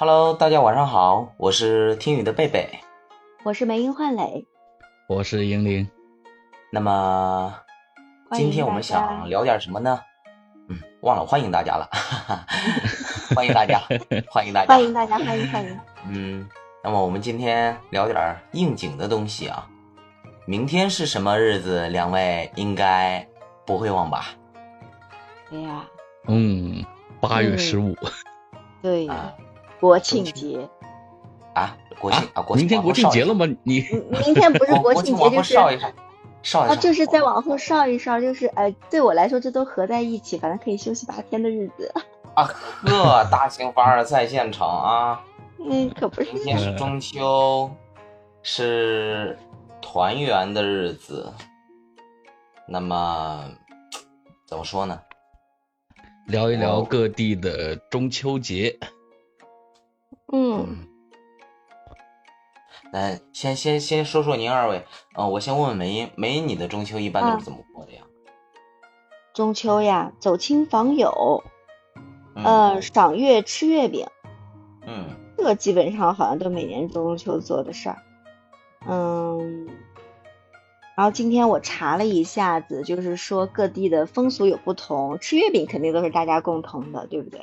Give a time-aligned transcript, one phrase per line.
[0.00, 2.68] Hello，大家晚上好，我是听雨的贝贝，
[3.42, 4.46] 我是梅英焕磊，
[5.08, 5.90] 我是英玲。
[6.70, 7.52] 那么
[8.30, 9.98] 今天我们想聊点什么呢？
[10.68, 11.90] 嗯，忘了欢迎大家了，
[13.34, 13.80] 欢迎大家，
[14.30, 15.80] 欢迎大家，欢迎大家，欢迎欢迎。
[16.06, 16.48] 嗯，
[16.84, 19.68] 那么我们今天聊点应景的东西啊。
[20.46, 21.88] 明天是什么日子？
[21.88, 23.26] 两位应该
[23.66, 24.26] 不会忘吧？
[25.50, 25.84] 对呀，
[26.28, 26.84] 嗯，
[27.20, 27.96] 八月十五。
[28.80, 29.08] 对。
[29.80, 30.68] 国庆节
[31.54, 33.46] 啊，国庆啊，国庆明天国庆节了吗？
[33.62, 33.84] 你
[34.24, 35.78] 明天不是国庆节就是少一
[36.42, 41.92] 少，啊，就是再往后少一少，就是哎，对我来说这都合在一起，反正可以休息八天的日子。
[42.34, 45.24] 啊呵，大型凡尔赛现场啊！
[45.58, 46.32] 嗯，可不是。
[46.34, 47.68] 今天是中秋，
[48.42, 49.36] 是
[49.80, 51.32] 团圆的日子。
[52.68, 53.44] 那么
[54.46, 55.00] 怎么说呢？
[56.26, 58.78] 聊一聊各地的中秋节。
[60.30, 60.76] 嗯，
[62.92, 64.84] 来，先先先说说您二位，
[65.16, 68.02] 嗯，我先问问梅梅，你的中秋一般都是怎么过的呀？
[69.32, 71.42] 中秋呀，走亲访友，
[72.34, 74.06] 呃，赏月吃月饼，
[74.86, 75.06] 嗯，
[75.38, 77.96] 这基本上好像都每年中秋做的事儿，
[78.86, 79.66] 嗯，
[80.94, 87.40] 然后今天我查了一下子，就是说各地的风俗有不同，吃月饼肯定都是大家共同的，对不对？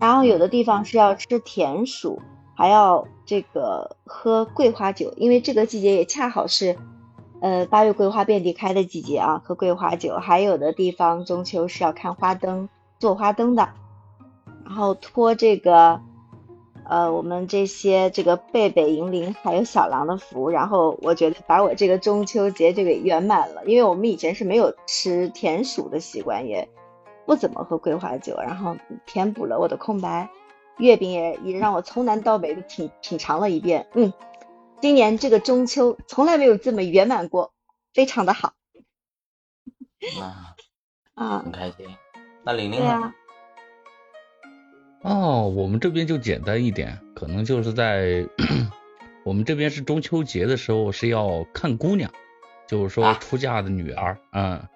[0.00, 2.20] 然后有的地方是要吃甜薯，
[2.56, 6.76] 还要这个喝桂花酒，因为这个季节也恰好是，
[7.40, 10.16] 呃八月桂花遍地开的季节啊，喝桂花酒。
[10.16, 13.68] 还有的地方中秋是要看花灯、做花灯的，
[14.64, 16.00] 然后托这个，
[16.88, 26.68] 呃我们这些这个贝贝、银铃还有小狼的福，然后我觉得把我这个中秋节就给圆满了，因为我们以前是没有吃甜薯的习惯也。
[27.26, 30.28] 不怎么喝桂花酒，然后填补了我的空白。
[30.78, 33.86] 月饼也也让我从南到北的品品尝了一遍。
[33.94, 34.12] 嗯，
[34.80, 37.52] 今年这个中秋从来没有这么圆满过，
[37.92, 38.54] 非常的好。
[40.20, 40.56] 啊
[41.14, 41.86] 啊，很开心。
[42.42, 43.12] 那玲玲呢？
[45.02, 48.26] 哦，我们这边就简单一点，可能就是在
[49.24, 52.10] 我们这边是中秋节的时候是要看姑娘，
[52.66, 54.66] 就是说出嫁的女儿，嗯。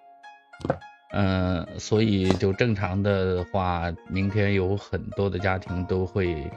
[1.18, 6.50] 嗯，所以就正常的话，明天有很多的家庭都会，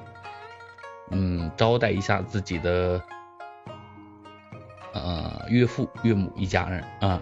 [1.12, 3.02] 嗯，招待一下自己的，
[4.92, 7.22] 呃，岳父岳母一家人啊。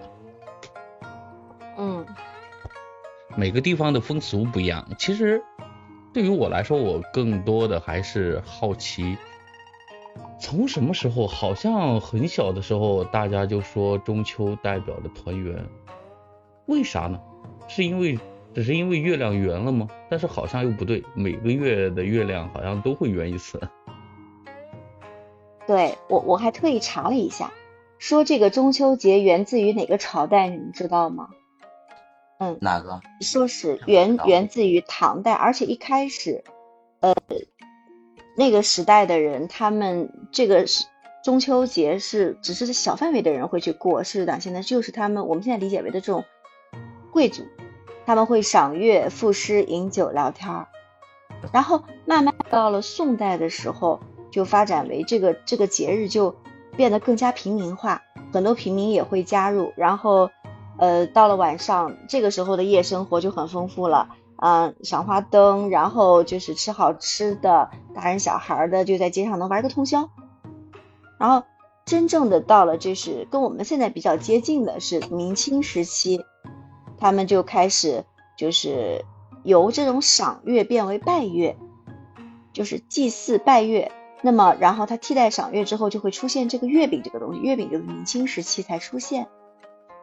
[1.78, 2.03] 嗯。
[3.36, 5.44] 每个地方的风俗不一样，其实
[6.12, 9.16] 对于我来说，我更多的还是好奇，
[10.42, 15.64] 从什么时候，好像很小的时候，大家就说中秋代表着团圆。
[16.67, 17.19] 为啥呢？
[17.67, 18.17] 是因为
[18.53, 19.88] 只是因为月亮圆了吗？
[20.09, 23.59] 但是好像又不对，每个月的月亮好像都会圆一次。
[25.66, 27.51] 对我我还特意查了一下，
[27.97, 31.29] 说这个中秋节源自于哪个朝代，你们知道吗？
[32.39, 33.01] 嗯，哪个？
[33.22, 36.44] 说是源源自于唐代，而且一开始，
[37.01, 37.13] 呃，
[38.38, 40.85] 那个时代的人，他们这个是
[41.23, 46.23] 中秋节是只是小范围的人会去过，是的，现在就是他们我们现在理解为的这种。
[47.17, 47.41] 贵族，
[48.05, 50.67] 他们会赏月、赋诗、饮酒、聊天儿，
[51.51, 56.35] 然后慢慢到了宋代的时候，就发展为这个这个节日就
[56.75, 59.73] 变得更加平民化，很多平民也会加入。
[59.75, 60.29] 然后，
[60.78, 70.07] 呃，到了晚上，这个时候的夜生活就很丰富了，嗯，赏花灯，然后就是吃好吃的，大人小孩的就在街上能玩个通宵。
[71.17, 71.41] 然后，
[71.84, 76.23] 真正的到了，就是跟我们现在比较接近的是明清时期。
[77.00, 78.03] 他们就开始
[78.38, 79.06] 就是
[79.44, 81.56] 由这种赏月变为拜月，
[82.53, 83.91] 就是祭祀拜月。
[84.24, 87.40] 那么，然后它替代赏月之后，就会出现这个月饼这个东西。
[87.40, 89.28] 月饼就是明清时期才出现，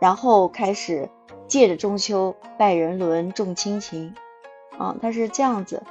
[0.00, 1.10] 然后开始
[1.48, 4.14] 借着中秋拜人伦、重亲情，
[4.78, 5.82] 啊，它是这样子，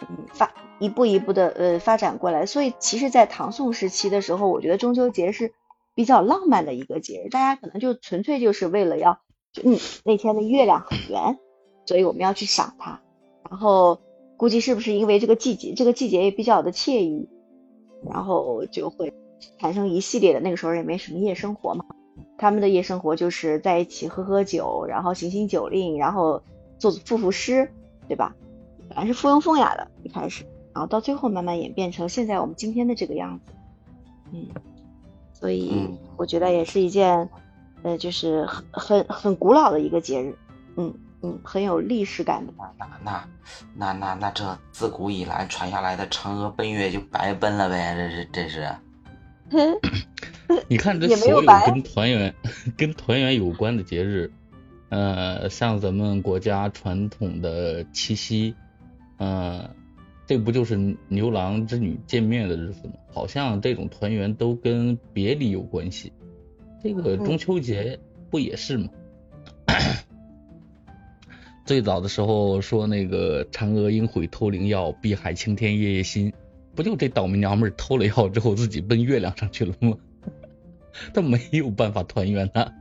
[0.00, 2.44] 嗯，发一步一步的呃发展过来。
[2.44, 5.52] 所以，其实，在唐宋时期的时候，我觉得中秋节是
[5.94, 9.20] 比较浪漫的一个节日，大家可能就纯粹就是为了要。
[9.64, 11.38] 嗯，那天的月亮很圆，
[11.84, 13.00] 所以我们要去赏它。
[13.50, 13.98] 然后
[14.36, 17.28] 估计是不是因为这个季节，这个季节也比较的惬意，
[18.08, 19.12] 然后就会
[19.58, 20.38] 产生一系列的。
[20.38, 21.84] 那个时候也没什么夜生活嘛，
[22.38, 26.40] 他们的夜生活就是在一起喝喝酒，然后行行酒令，然后
[26.78, 27.68] 做赋赋诗，
[28.06, 28.36] 对吧？
[28.88, 33.52] 本来是附庸风雅的，一开始，然后到最后慢慢演变成现在我们今天的这个样子。
[34.32, 34.46] 嗯，
[35.32, 37.28] 所以我觉得也是一件。
[37.82, 40.36] 呃，就是很很很古老的一个节日，
[40.76, 42.52] 嗯，嗯，很有历史感的。
[42.78, 43.28] 那那
[43.74, 47.94] 那那那这自古以来传下来的嫦娥奔月就白奔了呗？
[47.94, 48.68] 这是这是。
[50.68, 52.34] 你看这所有跟团圆、
[52.76, 54.30] 跟团圆有关的节日，
[54.90, 58.54] 呃，像咱们国家传统的七夕，
[59.16, 59.68] 呃，
[60.26, 62.94] 这不就是牛郎织女见面的日子吗？
[63.12, 66.12] 好像这种团圆都跟别离有关系。
[66.82, 67.98] 这个中秋节
[68.30, 68.88] 不也是吗？
[71.66, 76.32] 最早的时候说那个嫦娥应悔偷灵药，碧海青天夜夜心，
[76.74, 79.96] 不就这倒霉娘们偷了药之后自己奔月亮上去了吗？
[81.14, 82.72] 他没有办法团圆呐。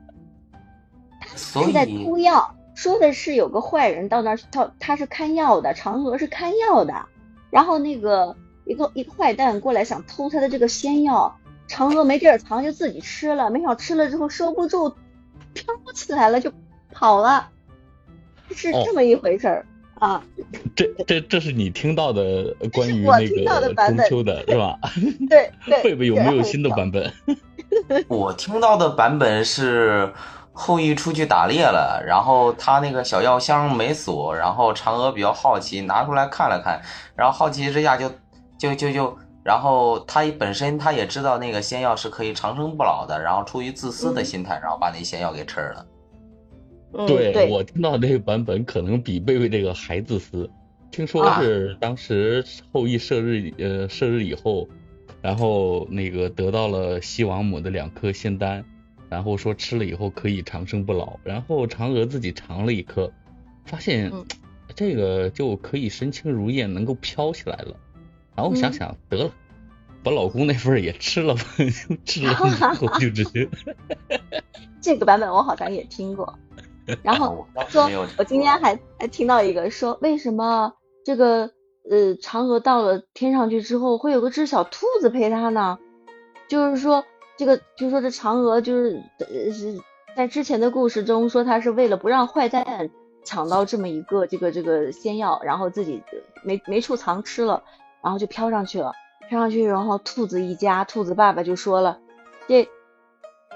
[1.35, 7.05] 所以在偷药，说的是有个坏人到那儿，他他是看药的，嫦娥是看药的，
[7.51, 8.35] 然后那个
[8.65, 11.38] 一个一个坏蛋过来想偷他的这个仙药，
[11.69, 14.89] 嫦娥没地儿藏就自己吃了，没想吃了之后收不住，
[15.53, 16.51] 飘起来了就
[16.91, 17.47] 跑了。
[18.51, 19.65] 是这么一回事儿
[19.99, 20.23] 啊！
[20.75, 24.75] 这这这是你听到的关于那个中秋的是吧？
[25.29, 25.83] 对 对。
[25.83, 27.13] 贝贝有没有新的版本？
[28.09, 30.11] 我听到的版本是
[30.51, 36.81] 后羿出去打猎了，然后他那个小药箱没锁，然后嫦娥比较好奇，拿出来看了看，
[37.15, 38.09] 然后好奇之下就
[38.57, 45.85] 就就就，然后他本身他也知道那个仙药是可以长生不老的，然后出于自私的心态，然后把那仙药给吃了。
[47.07, 50.49] 对我听到这个版本可能比贝贝这个还自私。
[50.91, 52.43] 听说是当时
[52.73, 54.67] 后羿射日呃射日以后，
[55.21, 58.65] 然后那个得到了西王母的两颗仙丹，
[59.07, 61.19] 然后说吃了以后可以长生不老。
[61.23, 63.11] 然后嫦娥自己尝了一颗，
[63.65, 64.11] 发现
[64.75, 67.75] 这个就可以身轻如燕，能够飘起来了。
[68.39, 69.31] 然后想想得了，
[70.01, 72.35] 把老公那份也吃了吧，就吃了以
[72.77, 73.49] 后就直接。
[74.79, 76.39] 这个版本我好像也听过。
[77.03, 80.71] 然后说，我今天还还听到一个说，为什么
[81.03, 81.51] 这个
[81.89, 85.77] 呃嫦娥到了天上去之后，会有个只小兔子陪她呢？
[86.47, 87.03] 就是说
[87.35, 89.77] 这个，就是说这嫦娥就是呃是
[90.15, 92.89] 在之前的故事中说，她是为了不让坏蛋
[93.25, 96.01] 抢到这么一个这个这个仙药，然后自己
[96.41, 97.65] 没没处藏吃了，
[98.01, 98.93] 然后就飘上去了，
[99.27, 101.99] 飘上去，然后兔子一家，兔子爸爸就说了，
[102.47, 102.67] 这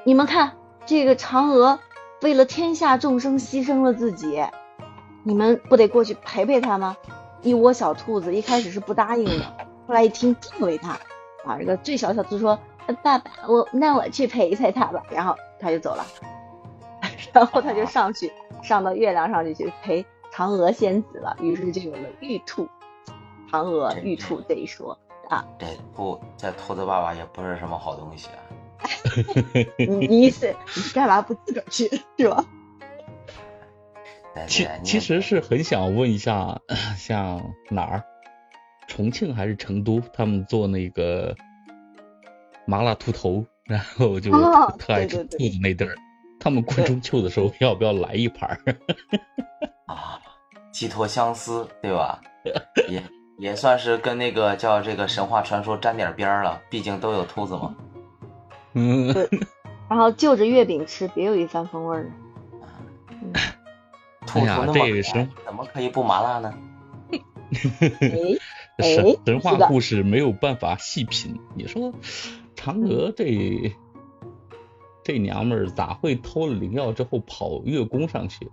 [0.04, 0.54] 你们看
[0.86, 1.80] 这个嫦娥。
[2.22, 4.42] 为了天下众生牺牲了自己，
[5.24, 6.95] 你们不得过去陪陪他吗？
[7.42, 9.44] 一窝小兔子一开始是不答应的，
[9.86, 10.94] 后来一听这么为他，
[11.44, 12.57] 啊，这个最小小兔说
[13.04, 16.06] ：“爸爸，我那我去陪陪他吧。”然后他就走了，
[17.34, 18.31] 然后他就上去
[18.62, 22.69] 上到月亮上去去陪嫦娥仙子了，于是就有了玉兔、
[23.53, 24.97] 嫦娥、玉兔这一说
[25.29, 25.45] 啊。
[25.59, 28.41] 这不，这兔子爸爸也不是什么好东西啊。
[29.77, 32.44] 你你是你干嘛不自个儿去是吧？
[34.47, 36.59] 其其实是很想问一下，
[36.97, 38.03] 像哪儿，
[38.88, 41.35] 重庆还是成都，他们做那个
[42.65, 44.31] 麻辣兔头，然后就
[44.79, 45.95] 特爱吃兔子那地儿，
[46.39, 48.59] 他们过中秋的时候要不要来一盘？
[49.85, 50.19] 啊，
[50.71, 52.19] 寄托相思，对吧？
[52.89, 53.01] 也
[53.38, 57.75] 也算是跟那个叫这个神话传说沾点边儿了，毕竟都有兔子嘛。
[58.74, 59.13] 嗯，
[59.89, 62.12] 然后就着月饼吃，别有一番风味儿。
[64.25, 66.53] 兔兔那么可爱，怎么可以不麻辣呢？
[68.81, 71.39] 神神话故事没有办法细品。
[71.55, 71.93] 你说
[72.55, 73.72] 嫦娥这
[75.03, 78.50] 这娘们儿咋会偷了灵药之后跑月宫上去？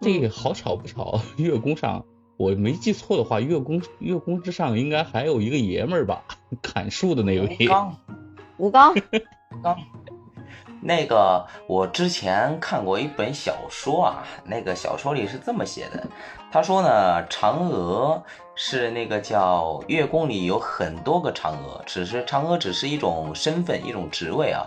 [0.00, 2.04] 这好巧不巧，月宫上
[2.38, 6.22] 我没记错的话，月宫月宫之上应该还有一个爷们儿吧？
[6.62, 7.68] 砍树的那位。
[8.56, 8.94] 吴刚，
[9.62, 9.76] 刚，
[10.80, 16.06] 那个我之前看过一本小说啊，那个小说里是这么写的，
[16.52, 18.22] 他说呢，嫦娥
[18.54, 24.64] 是那个叫月宫里有很多个嫦娥，只是嫦娥只是一种身份，一种职位啊，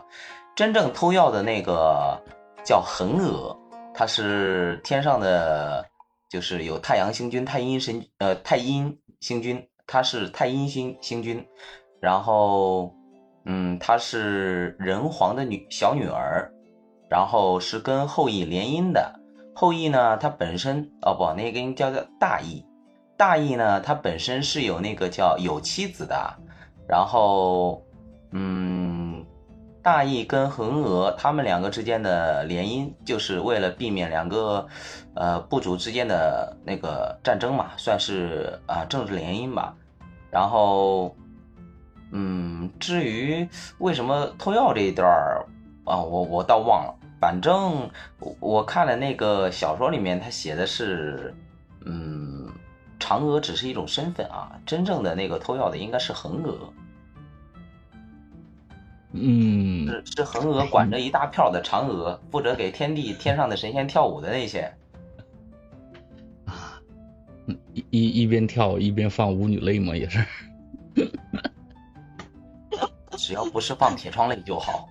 [0.56, 2.22] 真正偷药的那个
[2.66, 3.58] 叫恒娥，
[3.94, 5.86] 她是天上的，
[6.32, 11.46] 就是有太阳星君、太阴神呃太阴星君，她是太阴星星君，
[12.02, 12.96] 然后。
[13.44, 16.48] 嗯，她是人皇的女小女儿，
[17.10, 19.20] 然后是跟后羿联姻的。
[19.56, 22.64] 后羿呢，他本身哦不，那个叫叫大羿。
[23.18, 26.16] 大羿呢，他本身是有那个叫有妻子的。
[26.88, 27.84] 然后，
[28.32, 29.01] 嗯，
[29.82, 34.68] 大羿跟恒娥他们两个之间的联姻，就是为了避免两个
[35.16, 39.76] 呃部族之间的那个战争嘛，算是啊政治联姻吧。
[40.30, 41.16] 然后。
[42.14, 43.48] 嗯，至于
[43.78, 45.46] 为什么偷药这一段儿
[45.86, 46.94] 啊，我我倒忘了。
[47.22, 51.34] 反正我我看了那个小说里面，他写的是，
[51.86, 52.50] 嗯，
[53.00, 56.58] 嫦娥只是一种身份啊，真正的那个偷药的应该是恒娥，
[59.14, 64.74] 嗯，是是恒娥管着一大票的嫦娥，负责给天地天上的神仙跳舞的那些。
[66.46, 66.80] 啊，
[67.74, 70.26] 一一一边跳一边放舞女泪嘛，也是。
[73.18, 74.88] 只要不是放铁窗泪就好。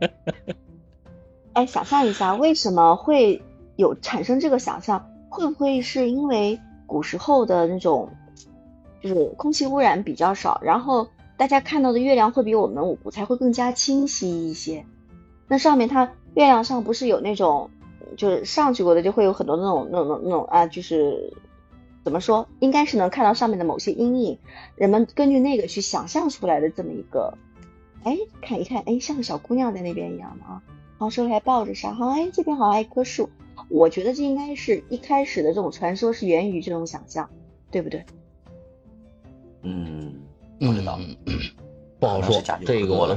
[1.54, 3.42] 哎，想象一下，为什么会
[3.76, 5.10] 有产生这个想象？
[5.28, 8.08] 会不会是因为古时候的那种，
[9.02, 14.84] 就是空气污染比较少，然后大家看到的月亮会比我们五才会更加清晰一些？
[15.48, 17.70] 那上面它月亮上不是有那种，
[18.16, 21.32] 就是上去过的就会有很多那种那种那种啊，就是
[22.04, 22.48] 怎么说？
[22.60, 24.38] 应该是能看到上面的某些阴影，
[24.74, 27.36] 人们根据那个去想象出来的这么一个，
[28.02, 30.62] 哎，看一看，哎，像个小姑娘在那边一样的啊。
[30.98, 31.92] 然后手里还抱着啥？
[31.92, 33.28] 好像，哎，这边好像一棵树。
[33.68, 37.28] 我觉得这应该是一开始的这种传说是源于这种想象，
[37.70, 38.04] 对不对？
[39.62, 40.14] 嗯，
[40.58, 40.98] 不知道，
[41.98, 42.40] 不好说。
[42.64, 43.16] 这个，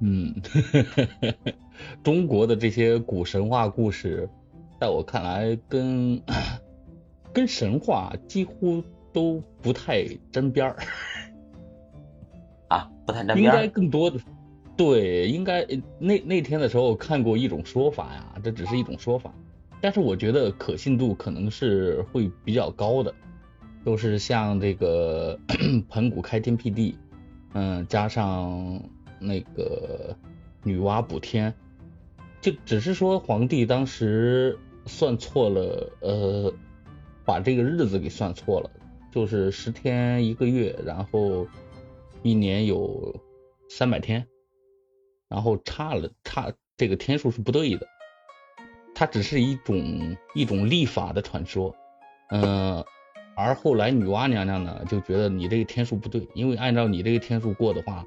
[0.00, 0.34] 嗯，
[2.02, 4.28] 中国的这些古神话故事，
[4.80, 6.22] 在我看来，跟
[7.32, 10.76] 跟神话几乎都不太沾边儿。
[12.68, 13.54] 啊，不太沾边儿。
[13.56, 14.18] 应该更多的。
[14.76, 15.66] 对，应该
[15.98, 19.34] 那那天的时候看过一种说法呀，这只是一种说法，
[19.80, 23.12] 但是我觉得可信度可能是会比较高的，
[23.88, 25.40] 都是像这个
[25.88, 26.98] 盘古开天辟地，
[27.54, 28.82] 嗯，加上
[29.18, 30.14] 那个
[30.62, 31.54] 女娲补天，
[32.42, 36.52] 就只是说皇帝当时算错了，呃，
[37.24, 38.70] 把这个日子给算错了，
[39.10, 41.48] 就是十天一个月，然后
[42.22, 43.18] 一年有
[43.70, 44.26] 三百天。
[45.30, 47.86] 然后差了差这个天数是不对的，
[48.94, 51.74] 它只是一种一种历法的传说，
[52.28, 52.84] 嗯，
[53.38, 58.04] 而后来女娲娘娘呢就觉得你这个天数不对，因为按照你这个天数过的话，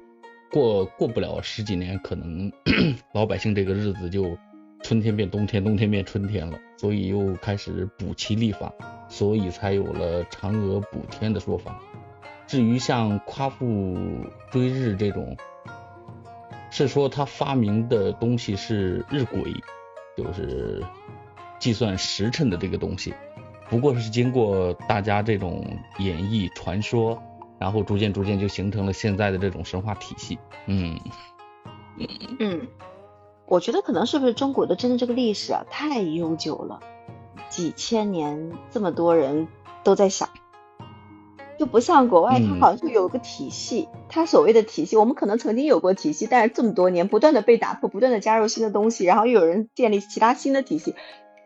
[0.50, 2.52] 过过不了十几年，可能
[3.14, 4.36] 老百姓这个日子就
[4.82, 8.70] 春天变冬天，冬天变春天了，所以又开始补其历法，
[9.08, 11.80] 所以才有了嫦娥补天的说法。
[12.46, 13.96] 至于像夸父
[14.50, 15.36] 追日这种。
[16.74, 19.60] 是说他发明的东西是日晷，
[20.16, 20.82] 就是
[21.58, 23.12] 计算时辰的这个东西，
[23.68, 25.64] 不过是经过大家这种
[25.98, 27.22] 演绎传说，
[27.58, 30.38] 然后逐渐逐渐就形成了现在的这种神话体系。
[30.66, 30.98] 嗯
[32.38, 32.68] 嗯，
[33.46, 36.80] 我觉得可能是不是中国的真的这个历史啊太悠久了，
[37.48, 39.48] 几千年这么多人
[39.82, 40.28] 都在想。
[41.58, 43.88] 就不像国外，它好像有个体系。
[44.08, 50.96] 它所谓的体系，我们可能曾经有过体系，但是这么多年不断的被打破，不断的加入新的东西，然后又有人建立其他新的体系，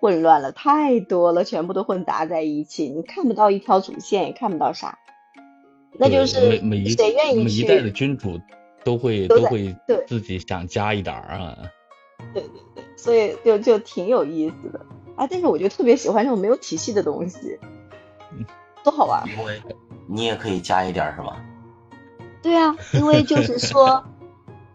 [0.07, 5.01] 混乱了太多了，全部都混杂在一起，你看不到一条主线，也看不到啥。
[5.99, 8.41] 那就是每每一谁愿意每一代的君主
[8.85, 9.75] 都会都会
[10.07, 11.59] 自己想加一点儿啊。
[12.33, 14.79] 对对对，所以就就挺有意思的
[15.17, 15.27] 啊。
[15.29, 17.59] 但是我就特别喜欢这种没有体系的东西，
[18.85, 19.25] 多好玩。
[19.37, 19.61] 因为
[20.07, 21.45] 你也可以加一点是吧？
[22.43, 24.05] 对啊，因为就是说，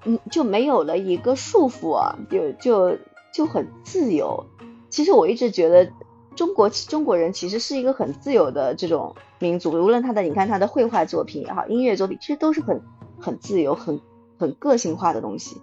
[0.03, 2.97] 嗯，就没有了一个束缚啊，就就
[3.33, 4.45] 就很自由。
[4.91, 5.91] 其实我一直觉得，
[6.35, 12.79] 中国中国人其实是一个很自由的这种民族，无论他的你看他的绘画作品也好，音乐作品，其实都是很
[13.19, 13.99] 很自由、很
[14.37, 15.59] 很个性化的东西。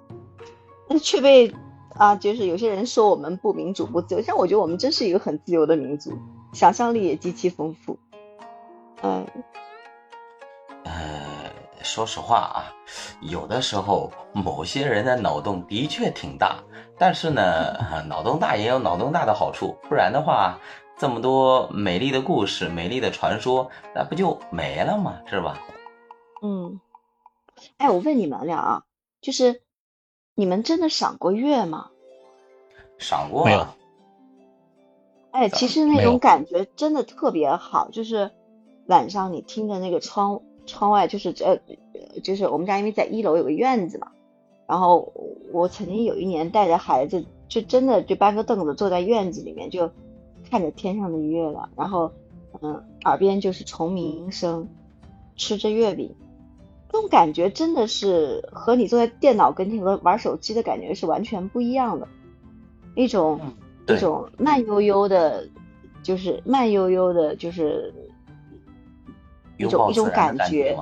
[0.89, 1.55] 但却被
[1.95, 6.13] 啊，就是有些人说我们不民主、不自由，像我觉得我们真是一个很自由的民族，
[6.53, 7.99] 想象力也极其丰富。
[9.03, 9.27] 嗯，
[11.89, 12.71] 说实话啊，
[13.23, 16.63] 有的时候某些人的脑洞的确挺大，
[16.99, 17.75] 但是呢，
[18.07, 20.59] 脑洞大也有脑洞大的好处，不然的话，
[20.99, 25.19] 这么多美丽的故事、美丽的传说，那不就没了吗？
[25.27, 25.59] 是吧？
[26.43, 26.79] 嗯，
[27.79, 28.83] 哎，我问你们俩啊，
[29.23, 29.63] 就是
[30.35, 31.89] 你们真的赏过月吗？
[32.99, 33.67] 赏过，没有。
[35.33, 38.31] 哎，其实那种感觉真的特别好，就是。
[38.89, 41.59] 晚上你听着那个窗窗外，就是呃，
[42.23, 44.13] 就是我们家因为在一楼有个院子嘛，
[44.69, 45.13] 然后
[45.53, 49.91] 我曾经有一年带着孩子，就真的就搬个凳子坐在院子里面，就
[50.49, 52.13] 看着天上的月亮，然后
[52.61, 54.69] 嗯，耳边就是虫鸣声，
[55.35, 56.15] 吃着月饼，
[56.93, 62.07] 那种感觉真的是和你坐在电脑跟前和玩手机的感觉是完全不一样的，
[62.95, 63.41] 一种
[63.89, 65.49] 一种慢悠悠的，
[66.03, 67.93] 就是慢悠悠的，就是。
[69.59, 70.77] 一种一种感觉，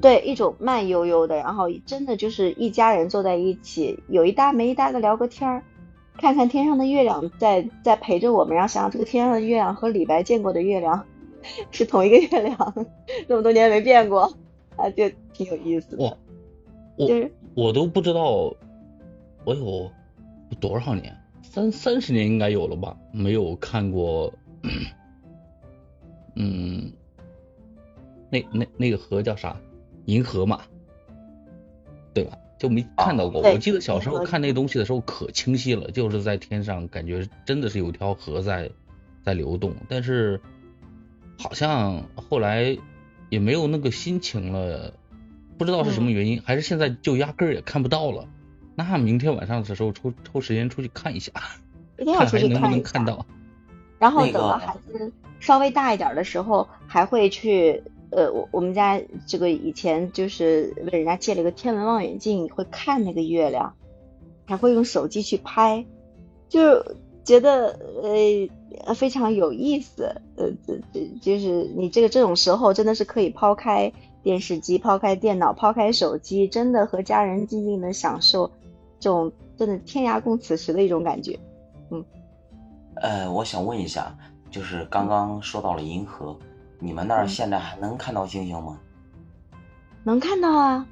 [0.00, 5.62] 对，一种慢悠悠的，然后真的就是一家人坐在一起，有一搭没一搭的聊个天儿，
[6.18, 11.06] 看看天上的月亮在在陪着我们，然后想想这个天上的月亮和李白见过的月亮
[11.70, 12.86] 是同一个月亮，
[13.26, 14.32] 那么多年没变过，
[14.76, 16.04] 啊，就挺有意思的。
[16.04, 16.16] 哇，
[16.96, 18.54] 我就是我都不知道，
[19.44, 19.90] 我有
[20.60, 22.96] 多少年，三三十年应该有了吧？
[23.12, 24.32] 没有看过，
[26.36, 26.92] 嗯，
[28.30, 29.56] 那那那个河叫啥？
[30.06, 30.62] 银河嘛，
[32.14, 32.36] 对吧？
[32.58, 33.42] 就没看到过。
[33.42, 38.70] 对我记得小时候看那东西的时候可清晰了，就是在天上感觉真的是有条河在
[39.24, 40.40] 在流动，但是
[41.38, 42.76] 好像后来
[43.28, 44.92] 也没有那个心情了，
[45.56, 48.26] 不知道是什么原因，还是现在就压根儿也看不到了。
[48.74, 51.32] 那明天晚上的时候抽抽时间出去看一下，
[51.98, 52.68] 一定要出看还能不。
[52.68, 53.24] 能看到。
[53.98, 63.74] 然后等到孩子稍微大一点的时候，还会去呃，我我们家这个以前就是问人家借了一个天文望远镜，会看那个月亮，
[64.46, 65.84] 还会用手机去拍，
[66.48, 66.84] 就
[67.22, 67.78] 觉得
[68.84, 70.12] 呃非常有意思。
[70.36, 78.50] 呃，这这就是你这个这种时候真的是可以抛开电视机、抛开电脑、抛开手机，真的和家人静静的享受
[78.98, 81.38] 这种真的天涯共此时的一种感觉。
[81.90, 82.04] 嗯
[82.96, 84.16] 呃，我想问一下，
[84.50, 86.36] 就是刚刚说到了银河，
[86.80, 88.78] 你们那儿嗯现在还能看到星星吗？
[90.02, 90.86] 能看到啊，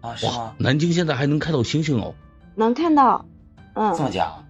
[0.00, 0.54] 啊，是吗，？
[0.56, 2.14] 南京现在还能看到星星哦。
[2.54, 3.24] 能看到，
[3.74, 4.44] 嗯这，么讲？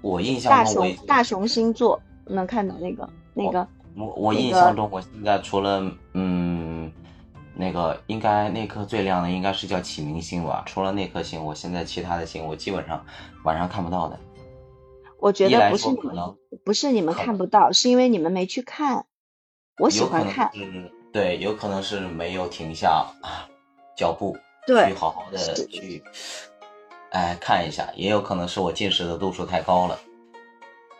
[0.00, 6.90] 我印象中我熊大熊星座能看到那个那个，我我印象中，我现在除了嗯，
[7.54, 10.62] 那个应该那颗最亮的应该是叫启明星吧？
[10.66, 13.04] 除了那颗星，我现在其他的星我基本上
[13.44, 14.18] 晚上看不到的。
[15.24, 16.16] 我觉得不是你们
[16.66, 19.06] 不是你们看不到，是因为你们没去看。
[19.78, 23.48] 我喜欢看，嗯对，有可能是没有停下啊
[23.96, 26.02] 脚步，对去好好的去，
[27.10, 29.98] 哎看一下，也有可能是我近视的度数太高了。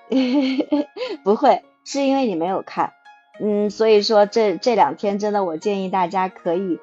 [1.23, 2.95] 不会，是因为你没有看。
[3.39, 6.79] 嗯，所以说这这两天真的，我建议大家可以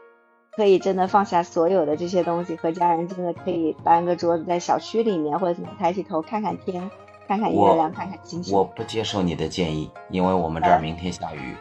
[0.56, 6.91] 可以真的放下所有的这些东西，和家人真的可以搬个桌子在小区里面，或者怎么抬起头看看天，
[7.32, 8.54] 看看月我亮，看看星星。
[8.54, 11.56] 我不接受你的建议，因为我们这儿明天下雨。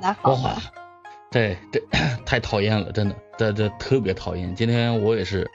[0.00, 0.56] 那好哇吧，，
[1.30, 1.82] 这这
[2.24, 4.54] 太讨厌了，真的，这这特别讨厌。
[4.54, 5.46] 今天我也是，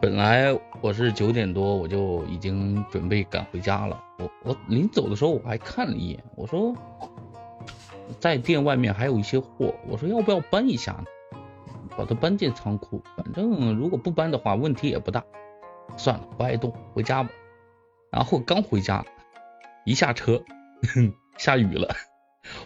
[0.00, 4.02] 本来我是九点多我就已经准备赶回家了。
[4.18, 6.74] 我我临走的时候我还看了一眼，我说
[8.18, 11.04] 在店外面还有一些货，我说要不要搬一下呢？
[11.98, 15.22] 把它搬进仓库，反正如果不搬的话问题也不大。
[15.98, 17.28] 算了，不爱动，回家吧。
[18.14, 19.04] 然后刚回家，
[19.84, 20.40] 一下车，
[21.36, 21.92] 下雨了，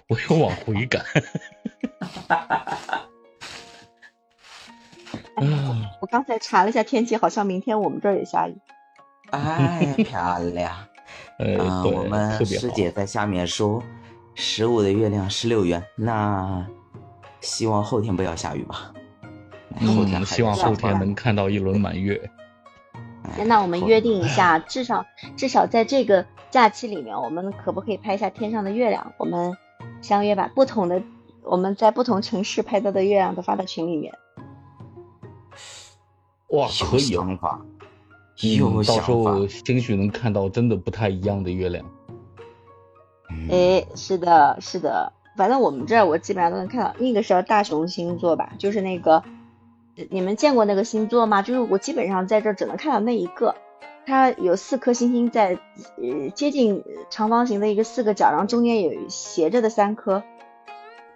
[0.06, 1.02] 我又往回赶。
[5.40, 8.54] 嗯， 我刚才查了一下天气，好像明天我们这儿也下雨。
[9.30, 10.86] 哎，漂亮！
[11.38, 12.44] 呃， 啊，对，我们。
[12.44, 13.82] 师姐在下面说，
[14.34, 16.66] 十五的月亮十六圆，那
[17.40, 18.92] 希望后天不要下雨吧。
[19.80, 22.30] 哎后天希望后天能看到一轮满月。
[23.36, 25.04] 哎那我们约定一下，至少
[25.36, 29.12] 至少在这个假期里面，我们可不可以拍一下天上的月亮？
[29.18, 29.56] 我们
[30.00, 31.02] 相约吧不同的
[31.42, 34.12] 我们在不同城市拍到的月亮都发到群里面。
[36.48, 37.20] 哇，有可以哦。
[37.20, 37.60] 想法，
[38.42, 39.54] 嗯有想到时候法。
[39.64, 41.84] 兴许能看到真的不太一样的月亮。
[43.30, 46.94] 嗯哎，是的，是的，反正我们这儿我基本上都能看到。
[46.98, 49.22] 那个是叫大熊星座吧，就是那个，
[50.10, 51.42] 你们见过那个星座吗？
[51.42, 53.54] 就是我基本上在这儿只能看到那一个，
[54.06, 55.58] 它有四颗星星在
[55.96, 60.22] 呃接近长方形的一个四个角，然后中间有斜着的三颗。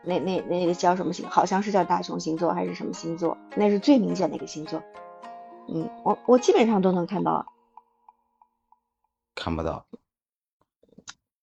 [0.05, 1.29] 那那那个叫什么星？
[1.29, 3.39] 好像是叫大熊星座还是什么星座？
[3.55, 4.83] 那是最明显的一个星座。
[5.69, 7.47] 嗯，我我基本上都能看到啊。
[9.35, 9.87] 看不到。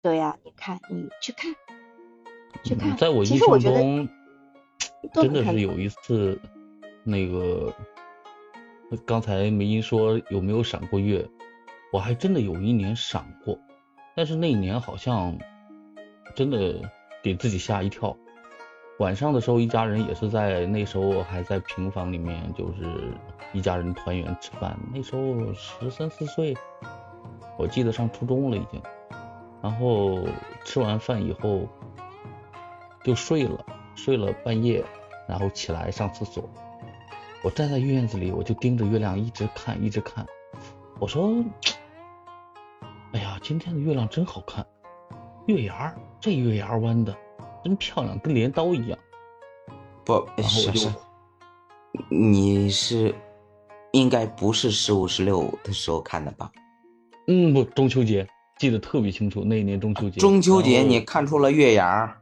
[0.04, 1.56] 对呀、你看，你去看，
[2.64, 2.92] 去看。
[2.92, 4.10] 嗯在我其印实我觉得象中，
[5.14, 6.40] 真的是有一次，
[7.04, 7.74] 那个
[9.06, 11.28] 刚才梅英说有没有闪过月，
[11.92, 13.58] 我还真的有一年闪过，
[14.16, 15.38] 但是那一年好像
[16.36, 16.82] 真的
[17.22, 18.16] 给自己吓一跳。
[19.00, 23.12] 晚上的时候，一家人也是在那时候还在平房里面，就是
[23.52, 24.78] 一家人团圆吃饭。
[24.94, 26.56] 那时候十三四岁，
[27.58, 28.82] 我记得上初中了已经。
[29.64, 30.20] 然后
[30.64, 31.68] 吃完饭以后
[33.04, 34.84] 就睡了，睡了半夜，
[35.28, 36.48] 然后起来上厕所。
[37.44, 40.26] 我站在院子里，我就盯着月亮一直看，一直看。
[40.98, 41.44] 我说
[43.12, 44.66] ：“哎呀，今天的月亮真好看，
[45.48, 47.14] 月牙儿，这月牙儿弯的
[47.62, 48.98] 真漂亮，跟镰刀一样。”
[50.06, 50.90] 不是是，
[52.10, 53.14] 你是
[53.92, 56.50] 应该不是十五十六的时候看的吧？
[57.28, 58.26] 嗯，不，中秋节
[58.58, 60.22] 记得特别清楚，那一年中秋节。
[60.22, 62.22] 中秋节你看出了月牙儿，